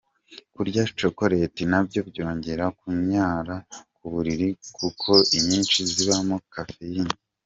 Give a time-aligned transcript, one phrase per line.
[0.53, 3.55] Kurya chocolate nabyo byongera kunyara
[3.95, 7.13] ku buriri kuko inyinshi zibamo caffeine.